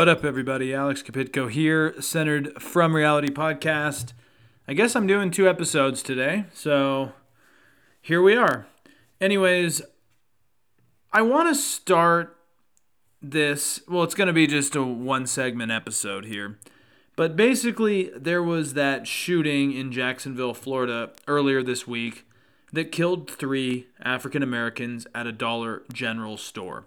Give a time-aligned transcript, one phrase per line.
[0.00, 0.72] What up, everybody?
[0.72, 4.14] Alex Kapitko here, centered from Reality Podcast.
[4.66, 7.12] I guess I'm doing two episodes today, so
[8.00, 8.66] here we are.
[9.20, 9.82] Anyways,
[11.12, 12.34] I want to start
[13.20, 13.82] this.
[13.88, 16.58] Well, it's going to be just a one segment episode here.
[17.14, 22.26] But basically, there was that shooting in Jacksonville, Florida earlier this week
[22.72, 26.86] that killed three African Americans at a Dollar General store.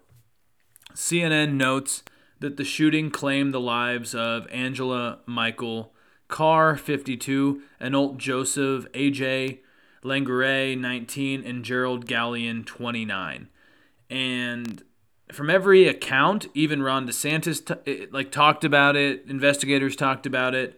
[0.96, 2.02] CNN notes
[2.44, 5.94] that the shooting claimed the lives of Angela Michael
[6.28, 9.60] Carr, 52, Anolt Joseph, AJ
[10.04, 13.48] Langourie, 19, and Gerald Gallion, 29.
[14.10, 14.84] And
[15.32, 20.54] from every account, even Ron DeSantis t- eh, like talked about it, investigators talked about
[20.54, 20.78] it.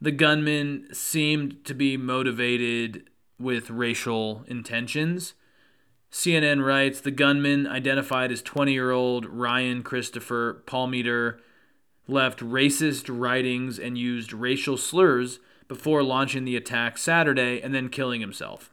[0.00, 5.34] The gunman seemed to be motivated with racial intentions.
[6.16, 11.38] CNN writes the gunman, identified as 20 year old Ryan Christopher Palmeter,
[12.08, 18.22] left racist writings and used racial slurs before launching the attack Saturday and then killing
[18.22, 18.70] himself.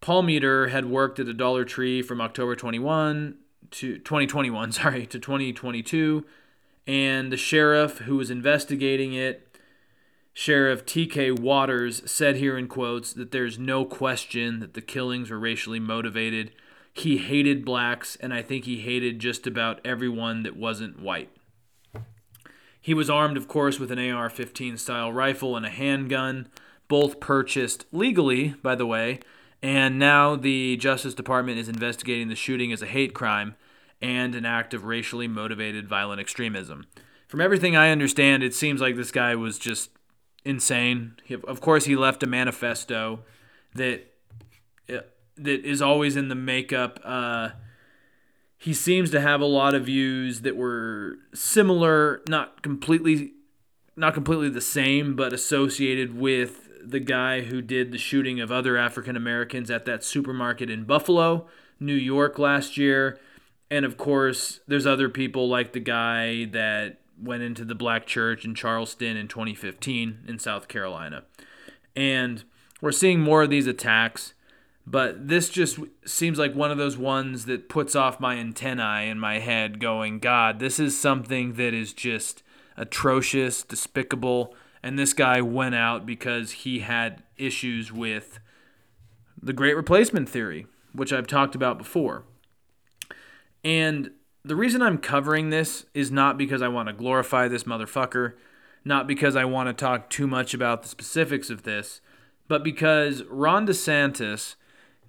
[0.00, 3.36] Palmeter had worked at a Dollar Tree from October 21
[3.72, 6.24] to 2021, sorry, to 2022,
[6.86, 9.51] and the sheriff who was investigating it
[10.34, 11.30] Sheriff T.K.
[11.32, 16.52] Waters said here in quotes that there's no question that the killings were racially motivated.
[16.92, 21.30] He hated blacks, and I think he hated just about everyone that wasn't white.
[22.80, 26.48] He was armed, of course, with an AR 15 style rifle and a handgun,
[26.88, 29.20] both purchased legally, by the way,
[29.62, 33.54] and now the Justice Department is investigating the shooting as a hate crime
[34.00, 36.86] and an act of racially motivated violent extremism.
[37.28, 39.90] From everything I understand, it seems like this guy was just
[40.44, 41.16] insane.
[41.24, 43.20] He, of course, he left a manifesto
[43.74, 44.04] that
[44.88, 45.00] uh,
[45.36, 47.00] that is always in the makeup.
[47.04, 47.50] Uh,
[48.58, 53.32] he seems to have a lot of views that were similar, not completely,
[53.96, 58.76] not completely the same, but associated with the guy who did the shooting of other
[58.76, 61.48] African Americans at that supermarket in Buffalo,
[61.80, 63.18] New York last year.
[63.72, 68.44] And of course, there's other people like the guy that went into the black church
[68.44, 71.24] in Charleston in 2015 in South Carolina.
[71.96, 72.44] And
[72.82, 74.34] we're seeing more of these attacks,
[74.86, 79.18] but this just seems like one of those ones that puts off my antennae in
[79.18, 82.42] my head going, God, this is something that is just
[82.76, 84.54] atrocious, despicable.
[84.82, 88.38] And this guy went out because he had issues with
[89.42, 92.24] the great replacement theory, which I've talked about before.
[93.64, 94.10] And
[94.44, 98.34] the reason I'm covering this is not because I want to glorify this motherfucker,
[98.84, 102.00] not because I want to talk too much about the specifics of this,
[102.48, 104.56] but because Ron DeSantis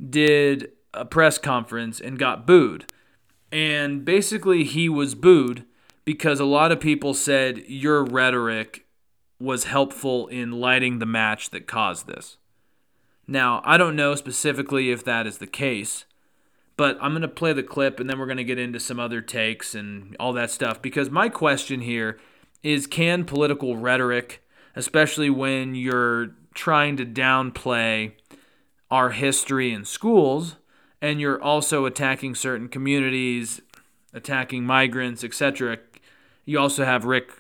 [0.10, 2.86] did a press conference and got booed.
[3.52, 5.66] And basically, he was booed
[6.06, 8.86] because a lot of people said your rhetoric
[9.40, 12.38] was helpful in lighting the match that caused this.
[13.28, 16.06] Now, I don't know specifically if that is the case,
[16.76, 19.00] but I'm going to play the clip and then we're going to get into some
[19.00, 22.20] other takes and all that stuff because my question here
[22.64, 24.44] is can political rhetoric,
[24.76, 28.14] especially when you're trying to downplay
[28.90, 30.56] our history in schools
[31.02, 33.62] and you're also attacking certain communities,
[34.14, 35.78] attacking migrants, etc.
[36.46, 37.32] You also have Rick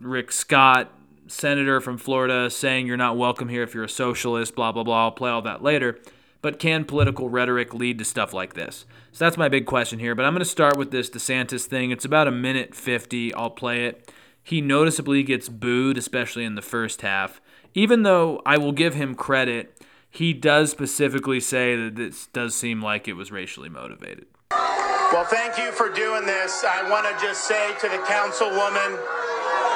[0.00, 0.90] Rick Scott,
[1.28, 5.04] senator from Florida, saying you're not welcome here if you're a socialist, blah blah blah.
[5.04, 6.00] I'll play all that later.
[6.42, 8.84] But can political rhetoric lead to stuff like this?
[9.12, 10.14] So that's my big question here.
[10.14, 11.92] But I'm going to start with this DeSantis thing.
[11.92, 13.32] It's about a minute 50.
[13.34, 14.12] I'll play it.
[14.42, 17.40] He noticeably gets booed, especially in the first half.
[17.74, 22.82] Even though I will give him credit, he does specifically say that this does seem
[22.82, 24.26] like it was racially motivated.
[24.50, 26.64] Well, thank you for doing this.
[26.64, 28.98] I want to just say to the councilwoman,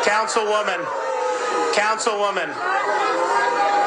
[0.02, 1.05] councilwoman,
[1.74, 2.52] councilwoman,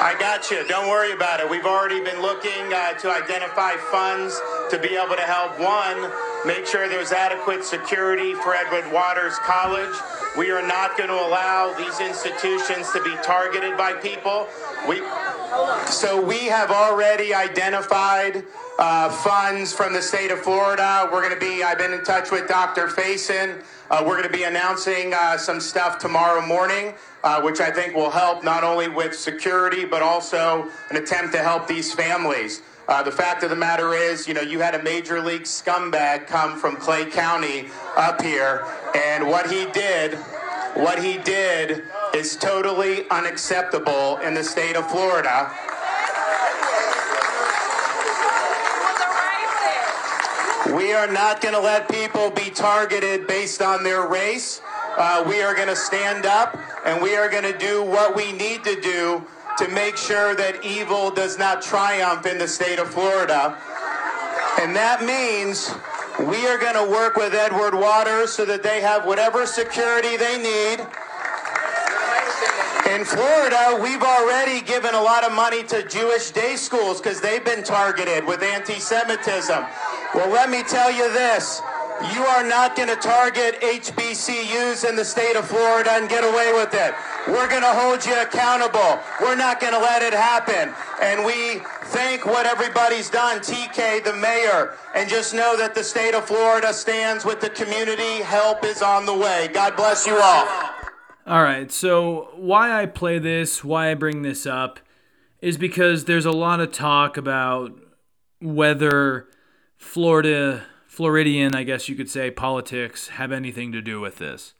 [0.01, 0.65] I got you.
[0.67, 1.49] Don't worry about it.
[1.49, 4.39] We've already been looking uh, to identify funds
[4.69, 6.11] to be able to help one,
[6.45, 9.93] make sure there's adequate security for Edward Waters College.
[10.37, 14.47] We are not going to allow these institutions to be targeted by people.
[14.87, 15.01] We,
[15.87, 18.43] so we have already identified
[18.77, 21.09] uh, funds from the state of Florida.
[21.11, 22.87] We're going to be, I've been in touch with Dr.
[22.87, 23.61] Faison.
[23.89, 26.93] Uh, we're going to be announcing uh, some stuff tomorrow morning,
[27.23, 31.39] uh, which I think will help not only with security, but also an attempt to
[31.39, 32.61] help these families.
[32.87, 36.27] Uh, the fact of the matter is, you know, you had a major league scumbag
[36.27, 38.63] come from Clay County up here,
[38.95, 40.13] and what he did,
[40.75, 41.83] what he did
[42.13, 45.51] is totally unacceptable in the state of Florida.
[50.89, 54.59] We are not going to let people be targeted based on their race.
[54.97, 58.31] uh, we are going to stand up and we are going to do what we
[58.31, 59.23] need to do
[59.59, 63.55] to make sure that evil does not triumph in the state of Florida.
[64.61, 65.69] And that means
[66.27, 70.39] we are going to work with Edward Waters so that they have whatever security they
[70.41, 70.79] need.
[72.89, 77.45] In Florida, we've already given a lot of money to Jewish day schools because they've
[77.45, 79.63] been targeted with anti Semitism.
[80.13, 81.61] Well, let me tell you this.
[82.13, 86.53] You are not going to target HBCUs in the state of Florida and get away
[86.53, 86.95] with it.
[87.27, 88.99] We're going to hold you accountable.
[89.21, 90.73] We're not going to let it happen.
[91.01, 96.15] And we thank what everybody's done, TK, the mayor, and just know that the state
[96.15, 98.23] of Florida stands with the community.
[98.23, 99.49] Help is on the way.
[99.53, 100.47] God bless you all.
[101.27, 104.79] All right, so why I play this, why I bring this up,
[105.41, 107.77] is because there's a lot of talk about
[108.41, 109.27] whether
[109.79, 114.53] Florida, Floridian, I guess you could say, politics have anything to do with this.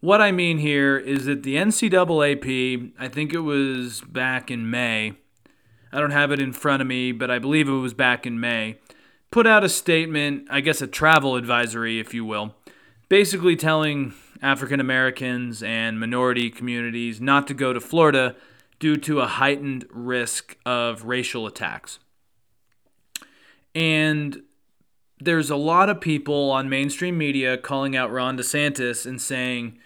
[0.00, 5.14] What I mean here is that the NCAAP, I think it was back in May,
[5.92, 8.38] I don't have it in front of me, but I believe it was back in
[8.40, 8.78] May,
[9.32, 12.54] put out a statement, I guess a travel advisory, if you will,
[13.08, 18.36] basically telling African Americans and minority communities not to go to Florida
[18.78, 21.98] due to a heightened risk of racial attacks.
[23.74, 24.42] And
[25.20, 29.78] there's a lot of people on mainstream media calling out Ron DeSantis and saying,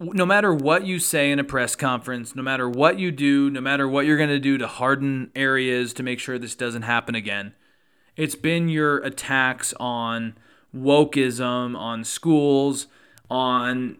[0.00, 3.60] no matter what you say in a press conference, no matter what you do, no
[3.60, 7.14] matter what you're going to do to harden areas to make sure this doesn't happen
[7.14, 7.54] again,
[8.16, 10.36] it's been your attacks on
[10.74, 12.86] wokeism, on schools,
[13.30, 13.98] on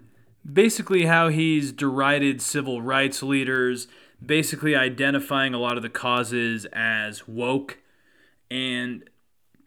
[0.50, 3.86] basically how he's derided civil rights leaders,
[4.24, 7.78] basically identifying a lot of the causes as woke,
[8.50, 9.08] and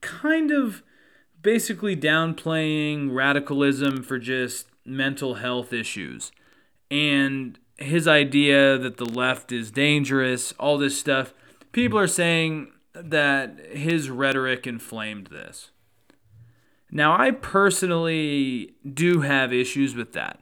[0.02, 0.84] kind of
[1.42, 6.32] basically downplaying radicalism for just mental health issues.
[6.92, 11.34] And his idea that the left is dangerous, all this stuff.
[11.72, 15.72] People are saying that his rhetoric inflamed this.
[16.92, 20.40] Now, I personally do have issues with that.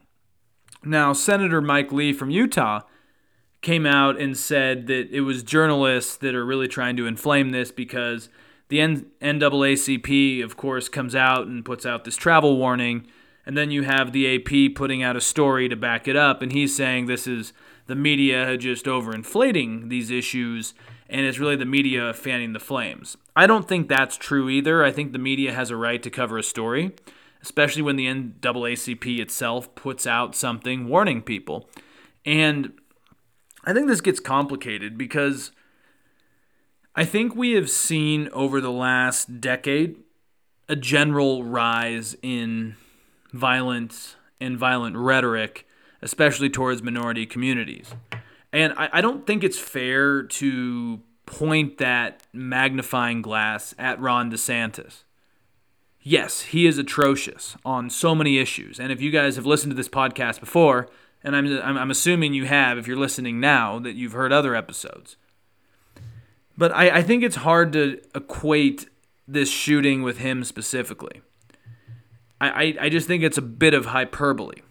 [0.83, 2.81] Now, Senator Mike Lee from Utah
[3.61, 7.71] came out and said that it was journalists that are really trying to inflame this
[7.71, 8.29] because
[8.69, 13.07] the NAACP, of course, comes out and puts out this travel warning,
[13.45, 16.51] and then you have the AP putting out a story to back it up, and
[16.51, 17.53] he's saying this is
[17.87, 20.73] the media just overinflating these issues
[21.09, 23.17] and it's really the media fanning the flames.
[23.35, 24.83] I don't think that's true either.
[24.83, 26.91] I think the media has a right to cover a story,
[27.41, 31.69] especially when the NAACP itself puts out something warning people.
[32.25, 32.73] And
[33.67, 35.51] I think this gets complicated because
[36.95, 39.97] I think we have seen over the last decade
[40.69, 42.77] a general rise in
[43.33, 45.67] violence and violent rhetoric,
[46.01, 47.93] especially towards minority communities.
[48.53, 55.03] And I, I don't think it's fair to point that magnifying glass at Ron DeSantis.
[56.01, 58.79] Yes, he is atrocious on so many issues.
[58.79, 60.87] And if you guys have listened to this podcast before,
[61.23, 65.17] and I'm, I'm, assuming you have, if you're listening now, that you've heard other episodes.
[66.57, 68.87] But I, I think it's hard to equate
[69.27, 71.21] this shooting with him specifically.
[72.39, 74.61] I, I, I just think it's a bit of hyperbole.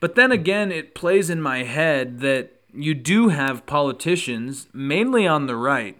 [0.00, 5.46] But then again, it plays in my head that you do have politicians, mainly on
[5.46, 5.96] the right,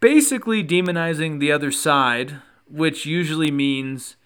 [0.00, 2.36] basically demonizing the other side,
[2.68, 4.16] which usually means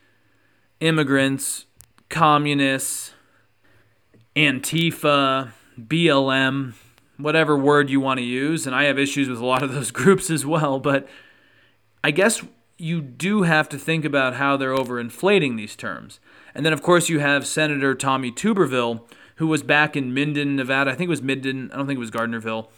[0.80, 1.66] immigrants,
[2.08, 3.12] communists,
[4.36, 6.74] Antifa, BLM,
[7.16, 8.66] whatever word you want to use.
[8.66, 10.78] And I have issues with a lot of those groups as well.
[10.78, 11.08] But
[12.02, 12.42] I guess
[12.78, 16.20] you do have to think about how they're overinflating these terms.
[16.54, 19.02] And then, of course, you have Senator Tommy Tuberville,
[19.36, 20.92] who was back in Minden, Nevada.
[20.92, 21.70] I think it was Minden.
[21.72, 22.68] I don't think it was Gardnerville.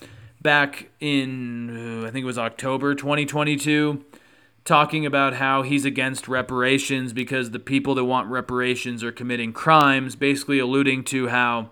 [0.42, 4.04] Back in, uh, I think it was October 2022,
[4.64, 10.16] talking about how he's against reparations because the people that want reparations are committing crimes,
[10.16, 11.70] basically alluding to how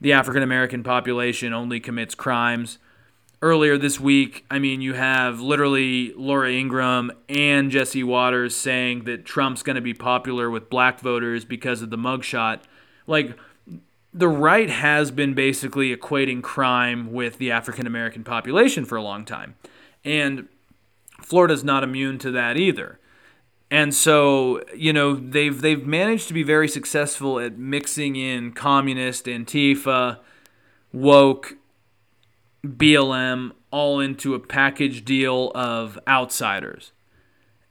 [0.00, 2.78] the African American population only commits crimes
[3.40, 9.24] earlier this week, I mean, you have literally Laura Ingraham and Jesse Watters saying that
[9.24, 12.60] Trump's going to be popular with black voters because of the mugshot.
[13.06, 13.38] Like,
[14.12, 19.24] the right has been basically equating crime with the African American population for a long
[19.24, 19.54] time.
[20.04, 20.48] And
[21.20, 22.98] Florida's not immune to that either.
[23.70, 29.26] And so, you know, they've they've managed to be very successful at mixing in communist,
[29.26, 30.20] Antifa,
[30.92, 31.56] woke,
[32.64, 36.92] BLM all into a package deal of outsiders.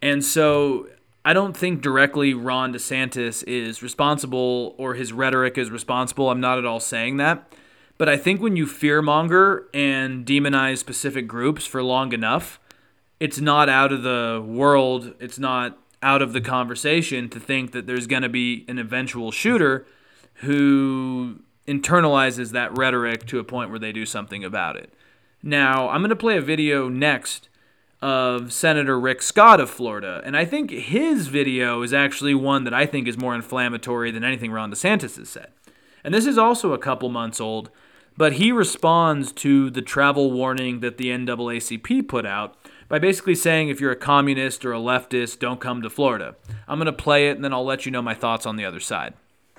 [0.01, 0.87] And so
[1.25, 6.29] I don't think directly Ron DeSantis is responsible or his rhetoric is responsible.
[6.29, 7.51] I'm not at all saying that.
[7.97, 12.59] But I think when you fearmonger and demonize specific groups for long enough,
[13.19, 17.87] it's not out of the world, it's not out of the conversation to think that
[17.87, 19.85] there's going to be an eventual shooter
[20.35, 24.93] who internalizes that rhetoric to a point where they do something about it.
[25.41, 27.49] Now, I'm going to play a video next
[28.01, 32.73] of Senator Rick Scott of Florida, and I think his video is actually one that
[32.73, 35.47] I think is more inflammatory than anything Ron DeSantis has said.
[36.03, 37.71] And this is also a couple months old,
[38.15, 42.55] but he responds to the travel warning that the NAACP put out
[42.87, 46.35] by basically saying if you're a communist or a leftist, don't come to Florida.
[46.67, 48.65] I'm going to play it and then I'll let you know my thoughts on the
[48.65, 49.13] other side.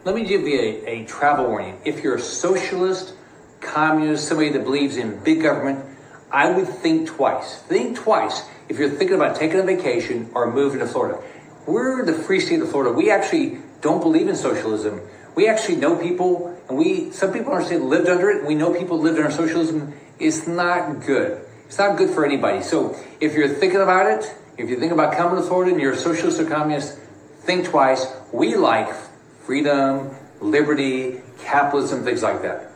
[0.04, 1.78] Let me give you a, a travel warning.
[1.84, 3.14] If you're a socialist,
[3.60, 5.84] communist, somebody that believes in big government,
[6.30, 7.58] I would think twice.
[7.62, 11.22] Think twice if you're thinking about taking a vacation or moving to Florida.
[11.66, 12.92] We're the free state of Florida.
[12.92, 15.00] We actually don't believe in socialism.
[15.34, 18.46] We actually know people, and we some people understand lived under it.
[18.46, 19.94] We know people lived under socialism.
[20.18, 21.44] It's not good.
[21.68, 22.62] It's not good for anybody.
[22.62, 25.92] So if you're thinking about it, if you think about coming to Florida and you're
[25.92, 26.98] a socialist or communist,
[27.42, 28.06] think twice.
[28.32, 28.88] We like
[29.44, 30.10] freedom,
[30.40, 32.70] liberty, capitalism, things like that.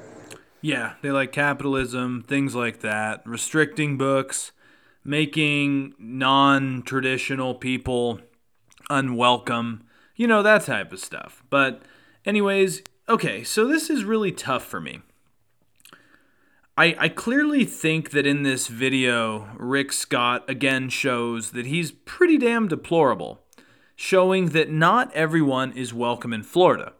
[0.60, 4.52] Yeah, they like capitalism, things like that, restricting books,
[5.02, 8.20] making non traditional people
[8.90, 9.84] unwelcome,
[10.16, 11.42] you know, that type of stuff.
[11.48, 11.82] But,
[12.26, 15.00] anyways, okay, so this is really tough for me.
[16.76, 22.38] I, I clearly think that in this video, Rick Scott again shows that he's pretty
[22.38, 23.42] damn deplorable,
[23.94, 26.94] showing that not everyone is welcome in Florida.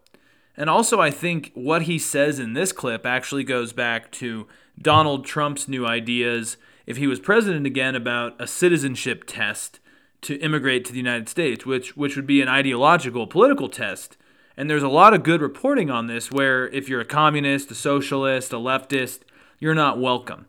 [0.58, 4.46] And also, I think what he says in this clip actually goes back to
[4.78, 9.80] Donald Trump's new ideas, if he was president again, about a citizenship test
[10.20, 14.18] to immigrate to the United States, which, which would be an ideological, political test.
[14.54, 17.74] And there's a lot of good reporting on this where if you're a communist, a
[17.74, 19.20] socialist, a leftist,
[19.62, 20.46] you're not welcome.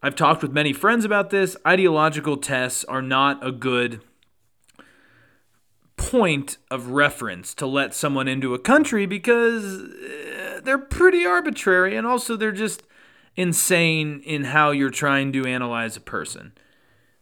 [0.00, 1.56] I've talked with many friends about this.
[1.66, 4.00] Ideological tests are not a good
[5.96, 12.06] point of reference to let someone into a country because eh, they're pretty arbitrary and
[12.06, 12.84] also they're just
[13.34, 16.52] insane in how you're trying to analyze a person.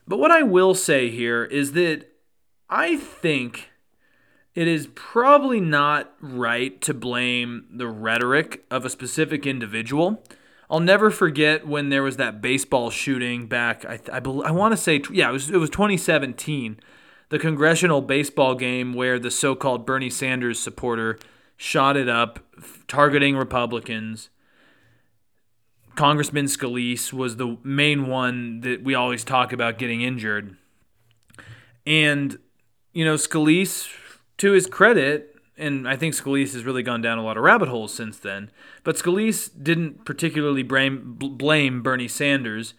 [0.06, 2.12] But what I will say here is that
[2.68, 3.70] I think
[4.54, 10.22] it is probably not right to blame the rhetoric of a specific individual.
[10.70, 13.84] I'll never forget when there was that baseball shooting back.
[13.84, 16.80] I I, I want to say yeah, it was it was 2017
[17.30, 21.18] the congressional baseball game where the so called Bernie Sanders supporter
[21.56, 22.40] shot it up,
[22.86, 24.30] targeting Republicans.
[25.94, 30.56] Congressman Scalise was the main one that we always talk about getting injured.
[31.86, 32.38] And,
[32.92, 33.88] you know, Scalise,
[34.38, 35.29] to his credit,
[35.60, 38.50] and I think Scalise has really gone down a lot of rabbit holes since then,
[38.82, 42.74] but Scalise didn't particularly blame, blame Bernie Sanders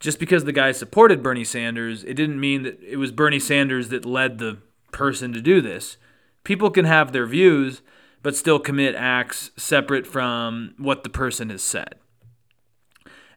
[0.00, 3.88] just because the guy supported Bernie Sanders, it didn't mean that it was Bernie Sanders
[3.88, 4.58] that led the
[4.92, 5.96] person to do this.
[6.44, 7.82] People can have their views,
[8.22, 11.96] but still commit acts separate from what the person has said.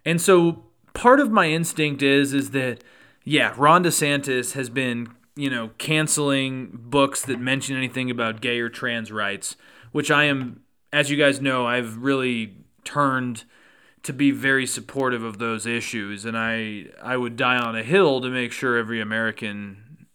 [0.06, 2.84] And so part of my instinct is is that
[3.24, 5.10] yeah, Ron DeSantis has been,
[5.42, 9.56] you know, canceling books that mention anything about gay or trans rights,
[9.92, 10.62] which I am
[10.94, 13.46] as you guys know, I've really turned
[14.04, 18.22] to be very supportive of those issues, and I I would die on a hill
[18.22, 20.06] to make sure every American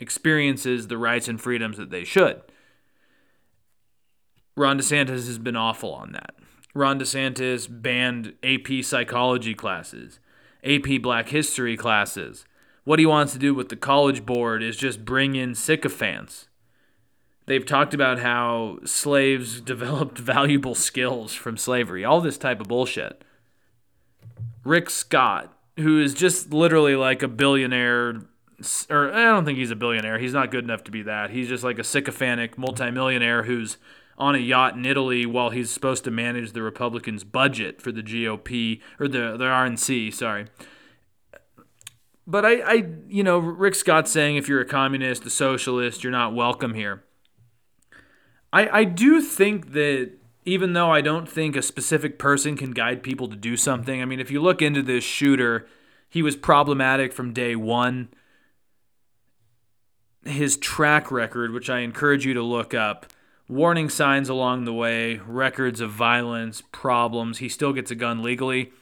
[0.00, 2.42] experiences the rights and freedoms that they should.
[4.56, 6.34] Ron DeSantis has been awful on that.
[6.74, 10.18] Ron DeSantis banned AP psychology classes,
[10.64, 12.44] AP Black History classes.
[12.84, 16.48] What he wants to do with the College Board is just bring in sycophants.
[17.46, 23.24] They've talked about how slaves developed valuable skills from slavery, all this type of bullshit.
[24.64, 28.22] Rick Scott, who is just literally like a billionaire,
[28.88, 30.18] or eh, I don't think he's a billionaire.
[30.18, 31.30] He's not good enough to be that.
[31.30, 33.76] He's just like a sycophantic multimillionaire who's
[34.16, 38.02] on a yacht in Italy while he's supposed to manage the Republicans' budget for the
[38.02, 40.14] GOP or the the RNC.
[40.14, 40.46] Sorry.
[42.26, 46.10] But I, I, you know, Rick Scott saying if you're a communist, a socialist, you're
[46.10, 47.04] not welcome here.
[48.52, 50.12] I, I do think that
[50.44, 54.04] even though I don't think a specific person can guide people to do something, I
[54.04, 55.66] mean, if you look into this shooter,
[56.08, 58.08] he was problematic from day one.
[60.24, 63.06] His track record, which I encourage you to look up,
[63.48, 67.38] warning signs along the way, records of violence, problems.
[67.38, 68.72] He still gets a gun legally.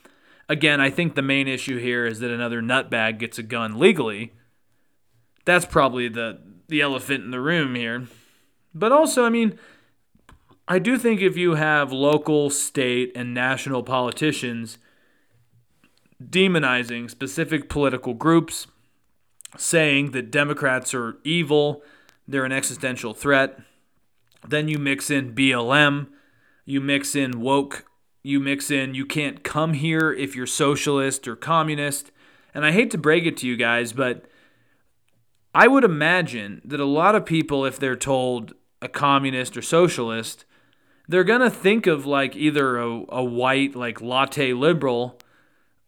[0.53, 4.35] Again, I think the main issue here is that another nutbag gets a gun legally.
[5.47, 8.07] That's probably the the elephant in the room here.
[8.75, 9.59] But also, I mean,
[10.69, 14.77] I do think if you have local, state, and national politicians
[16.23, 18.67] demonizing specific political groups,
[19.57, 21.83] saying that Democrats are evil,
[22.29, 23.59] they're an existential threat,
[24.47, 26.09] then you mix in BLM,
[26.67, 27.87] you mix in woke,
[28.23, 32.11] you mix in you can't come here if you're socialist or communist.
[32.55, 34.27] And I hate to break it to you guys, but
[35.55, 40.45] I would imagine that a lot of people, if they're told a communist or socialist,
[41.09, 45.19] they're going to think of like either a, a white, like latte liberal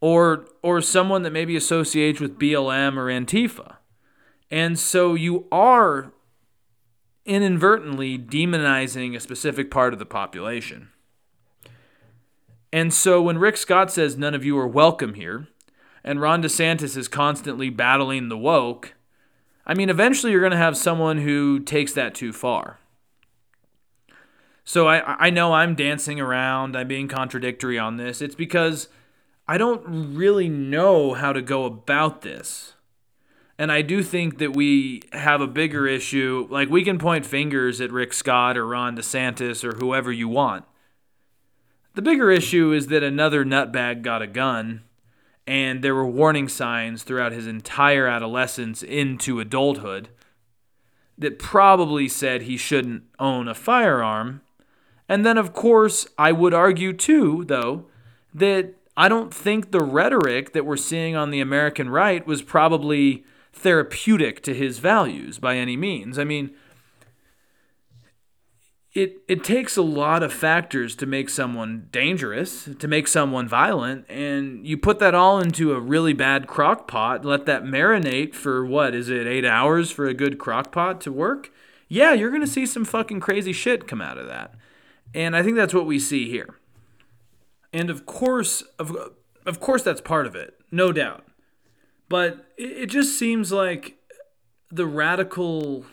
[0.01, 3.77] or, or someone that maybe associates with BLM or Antifa.
[4.51, 6.13] And so you are
[7.25, 10.91] inadvertently demonizing a specific part of the population.
[12.75, 15.47] And so when Rick Scott says none of you are welcome here,
[16.03, 18.95] and Ron DeSantis is constantly battling the woke,
[19.65, 22.81] I mean, eventually you're going to have someone who takes that too far.
[24.65, 28.21] So I, I know I'm dancing around, I'm being contradictory on this.
[28.21, 28.89] It's because
[29.47, 32.73] I don't really know how to go about this.
[33.57, 36.49] And I do think that we have a bigger issue.
[36.51, 40.65] Like, we can point fingers at Rick Scott or Ron DeSantis or whoever you want.
[41.95, 44.83] The bigger issue is that another nutbag got a gun,
[45.47, 50.09] and there were warning signs throughout his entire adolescence into adulthood
[51.17, 54.41] that probably said he shouldn't own a firearm.
[55.09, 57.87] And then, of course, I would argue too, though,
[58.35, 63.25] that I don't think the rhetoric that we're seeing on the American right was probably
[63.53, 66.19] therapeutic to his values by any means.
[66.19, 66.51] I mean,
[68.95, 74.09] it it takes a lot of factors to make someone dangerous, to make someone violent,
[74.09, 78.65] and you put that all into a really bad crock pot, let that marinate for
[78.65, 81.51] what is it, 8 hours for a good crock pot to work?
[81.89, 84.55] Yeah, you're to see some fucking crazy shit come out of that.
[85.13, 86.57] And I think that's what we see here.
[87.73, 88.97] And of course, of,
[89.45, 91.25] of course that's part of it, no doubt.
[92.09, 93.97] But it, it just seems like
[94.71, 95.85] the radical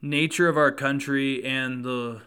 [0.00, 2.22] nature of our country and the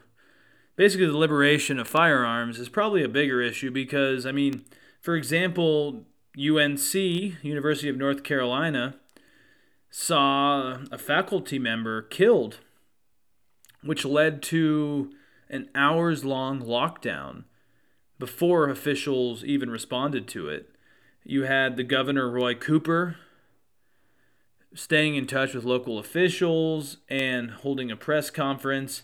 [0.76, 4.66] basically the liberation of firearms is probably a bigger issue because I mean,
[5.00, 6.06] for example,
[6.38, 8.96] UNC, University of North Carolina,
[9.90, 12.60] saw a faculty member killed,
[13.84, 15.12] which led to
[15.50, 17.44] an hours long lockdown
[18.18, 20.70] before officials even responded to it.
[21.24, 23.18] You had the governor, Roy Cooper,
[24.74, 29.04] staying in touch with local officials and holding a press conference.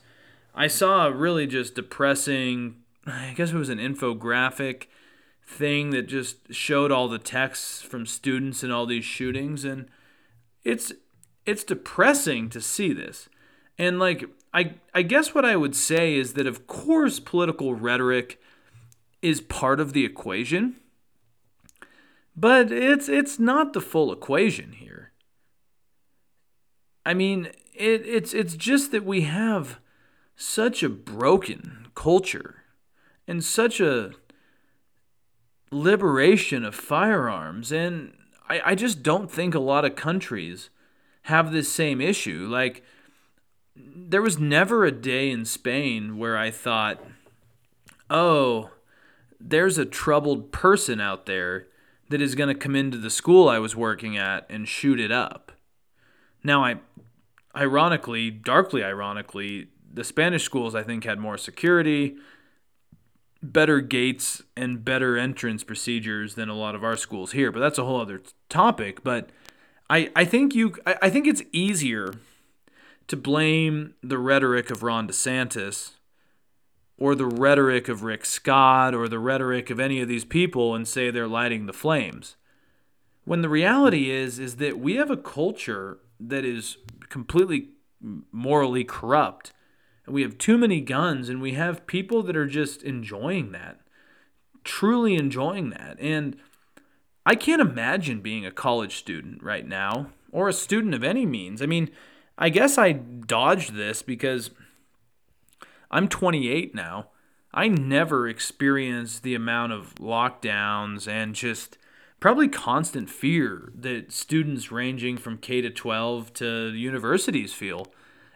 [0.56, 4.86] I saw a really just depressing, I guess it was an infographic
[5.46, 9.88] thing that just showed all the texts from students in all these shootings and
[10.64, 10.92] it's
[11.46, 13.30] it's depressing to see this.
[13.78, 18.42] And like I I guess what I would say is that of course political rhetoric
[19.22, 20.76] is part of the equation.
[22.36, 25.07] But it's it's not the full equation here.
[27.08, 29.80] I mean, it, it's it's just that we have
[30.36, 32.64] such a broken culture
[33.26, 34.12] and such a
[35.72, 38.14] liberation of firearms and
[38.50, 40.70] I, I just don't think a lot of countries
[41.24, 42.46] have this same issue.
[42.50, 42.84] Like
[43.74, 47.02] there was never a day in Spain where I thought,
[48.10, 48.72] oh,
[49.40, 51.68] there's a troubled person out there
[52.10, 55.12] that is going to come into the school I was working at and shoot it
[55.12, 55.54] up.
[56.48, 56.78] Now, I
[57.54, 62.16] ironically, darkly ironically, the Spanish schools I think had more security,
[63.44, 67.52] better gates, and better entrance procedures than a lot of our schools here.
[67.52, 69.04] But that's a whole other topic.
[69.04, 69.30] But
[69.90, 72.14] I, I think you I, I think it's easier
[73.08, 75.96] to blame the rhetoric of Ron DeSantis
[76.98, 80.88] or the rhetoric of Rick Scott or the rhetoric of any of these people and
[80.88, 82.38] say they're lighting the flames.
[83.26, 86.78] When the reality is is that we have a culture that is
[87.10, 87.70] completely
[88.32, 89.54] morally corrupt.
[90.06, 93.82] And we have too many guns, and we have people that are just enjoying that,
[94.64, 95.98] truly enjoying that.
[96.00, 96.38] And
[97.26, 101.62] I can't imagine being a college student right now, or a student of any means.
[101.62, 101.90] I mean,
[102.38, 104.52] I guess I dodged this because
[105.92, 107.10] I'm 28 now.
[107.54, 111.78] I never experienced the amount of lockdowns and just
[112.20, 117.88] probably constant fear that students ranging from K to 12 to universities feel.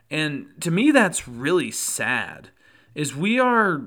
[0.10, 2.50] And to me that's really sad
[2.94, 3.84] is we are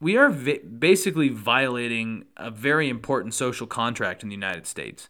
[0.00, 5.08] we are vi- basically violating a very important social contract in the United States.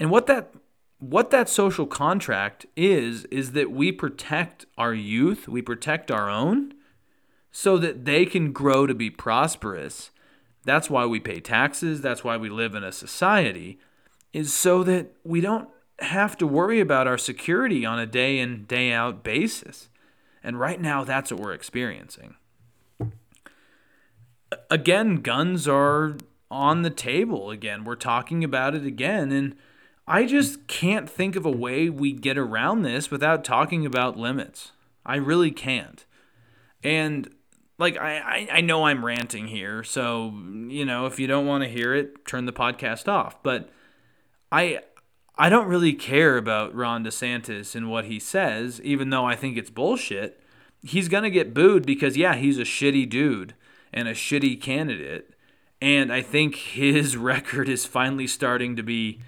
[0.00, 0.52] And what that
[0.98, 6.74] what that social contract is, is that we protect our youth, we protect our own
[7.52, 10.10] so that they can grow to be prosperous.
[10.68, 13.78] That's why we pay taxes, that's why we live in a society,
[14.34, 15.66] is so that we don't
[16.00, 19.88] have to worry about our security on a day in, day out basis.
[20.44, 22.34] And right now, that's what we're experiencing.
[24.70, 26.18] Again, guns are
[26.50, 27.84] on the table again.
[27.84, 29.32] We're talking about it again.
[29.32, 29.56] And
[30.06, 34.72] I just can't think of a way we get around this without talking about limits.
[35.06, 36.04] I really can't.
[36.84, 37.30] And
[37.78, 40.34] like I, I, know I'm ranting here, so
[40.68, 43.40] you know, if you don't want to hear it, turn the podcast off.
[43.42, 43.70] But
[44.50, 44.80] I
[45.36, 49.56] I don't really care about Ron DeSantis and what he says, even though I think
[49.56, 50.40] it's bullshit.
[50.82, 53.54] He's gonna get booed because yeah, he's a shitty dude
[53.92, 55.30] and a shitty candidate.
[55.80, 59.20] And I think his record is finally starting to be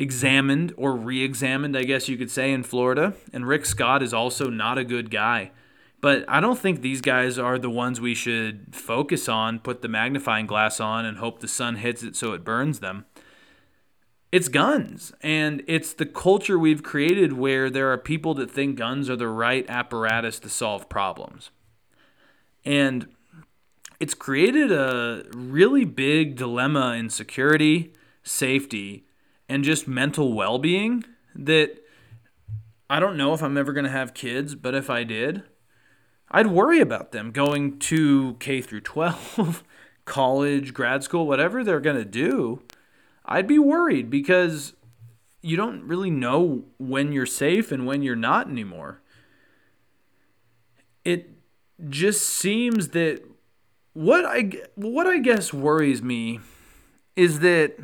[0.00, 3.14] examined or re examined, I guess you could say, in Florida.
[3.32, 5.52] And Rick Scott is also not a good guy.
[6.00, 9.88] But I don't think these guys are the ones we should focus on, put the
[9.88, 13.06] magnifying glass on, and hope the sun hits it so it burns them.
[14.30, 15.12] It's guns.
[15.22, 19.28] And it's the culture we've created where there are people that think guns are the
[19.28, 21.50] right apparatus to solve problems.
[22.64, 23.08] And
[23.98, 29.06] it's created a really big dilemma in security, safety,
[29.48, 31.78] and just mental well being that
[32.88, 35.42] I don't know if I'm ever going to have kids, but if I did,
[36.30, 39.64] I'd worry about them going to K through 12,
[40.04, 42.62] college, grad school, whatever they're going to do.
[43.24, 44.74] I'd be worried because
[45.42, 49.02] you don't really know when you're safe and when you're not anymore.
[51.04, 51.30] It
[51.88, 53.22] just seems that
[53.92, 56.40] what I what I guess worries me
[57.16, 57.76] is that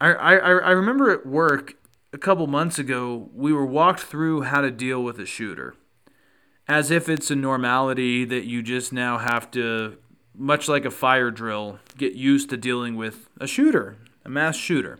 [0.00, 1.74] I, I, I remember at work
[2.12, 5.74] a couple months ago, we were walked through how to deal with a shooter.
[6.66, 9.98] As if it's a normality that you just now have to,
[10.34, 14.98] much like a fire drill, get used to dealing with a shooter, a mass shooter.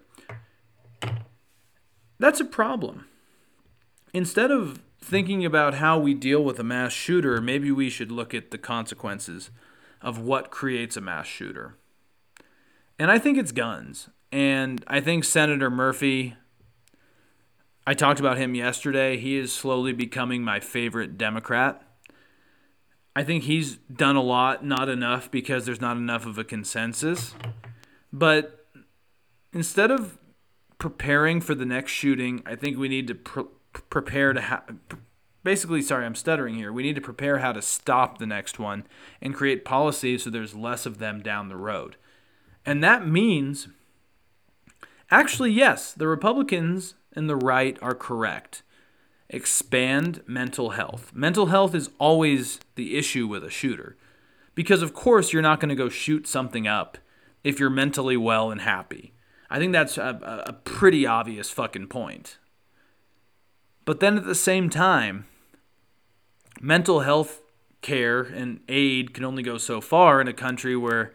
[2.18, 3.06] That's a problem.
[4.12, 8.34] Instead of thinking about how we deal with a mass shooter, maybe we should look
[8.34, 9.50] at the consequences
[10.00, 11.76] of what creates a mass shooter.
[12.98, 14.08] And I think it's guns.
[14.30, 16.36] And I think Senator Murphy,
[17.86, 19.16] I talked about him yesterday.
[19.18, 21.82] He is slowly becoming my favorite Democrat.
[23.14, 27.34] I think he's done a lot, not enough because there's not enough of a consensus.
[28.12, 28.66] But
[29.52, 30.18] instead of
[30.78, 33.44] preparing for the next shooting, I think we need to pre-
[33.90, 34.62] prepare to.
[35.44, 36.72] Basically, sorry, I'm stuttering here.
[36.72, 38.86] We need to prepare how to stop the next one
[39.20, 41.96] and create policies so there's less of them down the road.
[42.64, 43.68] And that means
[45.10, 48.62] Actually, yes, the Republicans and the right are correct.
[49.28, 51.12] Expand mental health.
[51.14, 53.96] Mental health is always the issue with a shooter.
[54.54, 56.98] Because, of course, you're not going to go shoot something up
[57.42, 59.12] if you're mentally well and happy.
[59.50, 62.38] I think that's a, a pretty obvious fucking point.
[63.84, 65.26] But then at the same time,
[66.60, 67.40] mental health
[67.82, 71.12] care and aid can only go so far in a country where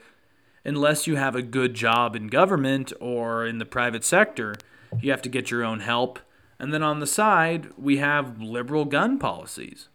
[0.64, 4.56] unless you have a good job in government or in the private sector,
[5.02, 6.19] you have to get your own help.
[6.58, 9.88] And then on the side, we have liberal gun policies.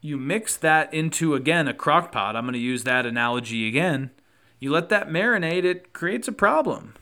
[0.00, 2.36] You mix that into, again, a crock pot.
[2.36, 4.10] I'm going to use that analogy again.
[4.58, 6.94] You let that marinate, it creates a problem.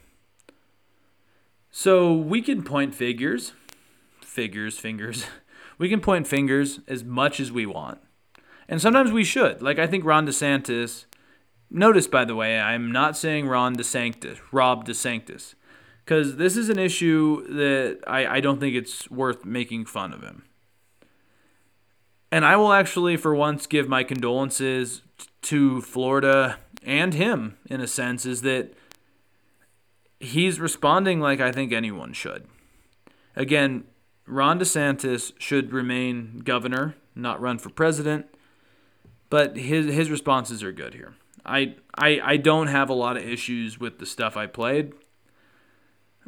[1.71, 3.53] So we can point figures,
[4.21, 5.25] figures, fingers.
[5.79, 7.99] We can point fingers as much as we want.
[8.69, 9.63] And sometimes we should.
[9.63, 11.07] Like, I think Ron DeSantis
[11.75, 15.55] Notice, by the way, I'm not saying Ron DeSanctis, Rob DeSanctis,
[16.05, 20.23] because this is an issue that I, I don't think it's worth making fun of
[20.23, 20.45] him.
[22.31, 25.03] And I will actually, for once, give my condolences
[25.43, 28.73] to Florida and him, in a sense, is that
[30.19, 32.47] he's responding like I think anyone should.
[33.37, 33.85] Again,
[34.27, 38.27] Ron DeSantis should remain governor, not run for president,
[39.29, 41.15] but his, his responses are good here.
[41.45, 44.93] I, I I don't have a lot of issues with the stuff I played.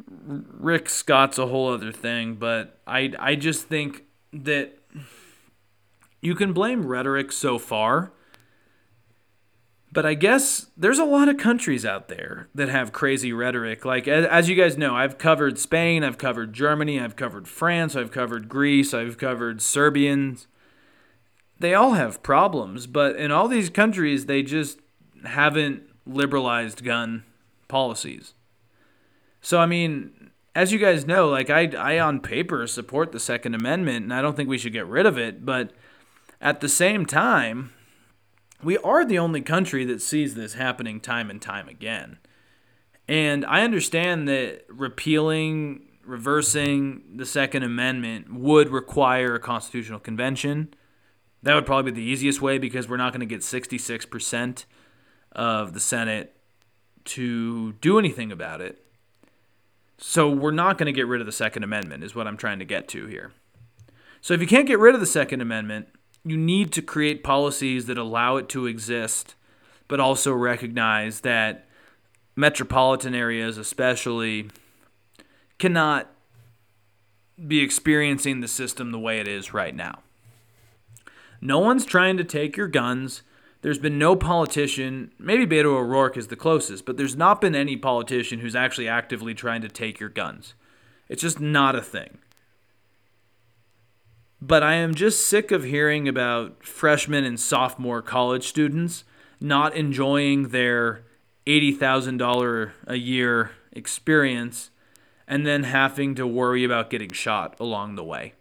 [0.07, 4.03] Rick Scott's a whole other thing, but I I just think
[4.33, 4.77] that
[6.21, 8.11] you can blame rhetoric so far.
[9.91, 13.85] But I guess there's a lot of countries out there that have crazy rhetoric.
[13.85, 18.11] Like, as you guys know, I've covered Spain, I've covered Germany, I've covered France, I've
[18.11, 20.47] covered Greece, I've covered Serbians.
[21.59, 24.79] They all have problems, but in all these countries, they just
[25.23, 27.23] haven't liberalized gun
[27.69, 28.33] policies.
[29.45, 33.53] So, I mean, as you guys know, like I, I on paper support the Second
[33.53, 35.45] Amendment, and I don't think we should get rid of it.
[35.45, 35.69] But
[36.41, 37.71] at the same time,
[38.63, 42.17] we are the only country that sees this happening time and time again.
[43.07, 50.73] And I understand that repealing, reversing the Second Amendment would require a constitutional convention.
[51.43, 54.65] That would probably be the easiest way because we're not going to get 66%
[55.33, 56.35] of the Senate
[57.03, 58.81] to do anything about it.
[59.97, 62.59] So we're not going to get rid of the Second Amendment, is what I'm trying
[62.59, 63.31] to get to here.
[64.21, 65.87] So if you can't get rid of the Second Amendment,
[66.23, 69.35] you need to create policies that allow it to exist,
[69.87, 71.67] but also recognize that
[72.35, 74.49] metropolitan areas, especially,
[75.59, 76.09] cannot
[77.47, 79.99] be experiencing the system the way it is right now.
[81.39, 83.21] No one's trying to take your guns.
[83.65, 87.75] There's been no politician, maybe Beto O'Rourke is the closest, but there's not been any
[87.75, 90.53] politician who's actually actively trying to take your guns.
[91.09, 92.19] It's just not a thing.
[94.39, 99.03] But I am just sick of hearing about freshman and sophomore college students
[99.41, 101.01] not enjoying their
[101.47, 104.69] $80,000 a year experience
[105.27, 108.33] and then having to worry about getting shot along the way.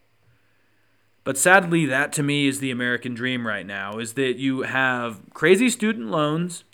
[1.25, 5.21] But sadly, that to me is the American dream right now is that you have
[5.33, 6.65] crazy student loans.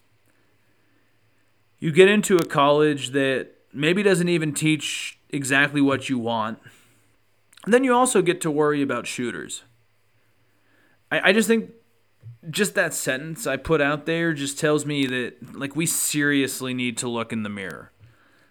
[1.79, 6.59] You get into a college that maybe doesn't even teach exactly what you want.
[7.65, 9.63] And then you also get to worry about shooters.
[11.13, 11.71] I, I just think
[12.49, 16.97] just that sentence I put out there just tells me that like we seriously need
[16.99, 17.93] to look in the mirror.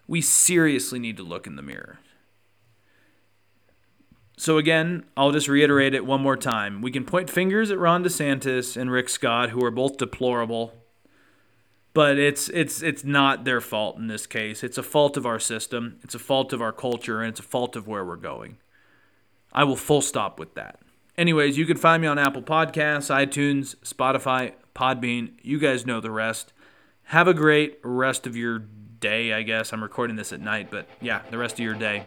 [0.07, 1.99] We seriously need to look in the mirror.
[4.39, 6.81] So again, I'll just reiterate it one more time.
[6.81, 10.73] We can point fingers at Ron DeSantis and Rick Scott, who are both deplorable,
[11.93, 14.63] but it's it's it's not their fault in this case.
[14.63, 15.99] It's a fault of our system.
[16.03, 18.59] It's a fault of our culture, and it's a fault of where we're going.
[19.51, 20.79] I will full stop with that.
[21.17, 25.33] Anyways, you can find me on Apple Podcasts, iTunes, Spotify, Podbean.
[25.41, 26.53] You guys know the rest.
[27.07, 29.73] Have a great rest of your day, I guess.
[29.73, 32.05] I'm recording this at night, but yeah, the rest of your day.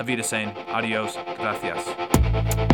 [0.00, 2.69] Avita saying adios, gracias.